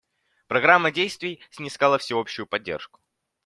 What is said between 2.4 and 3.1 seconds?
поддержку.